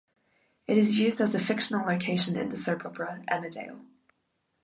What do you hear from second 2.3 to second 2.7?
in the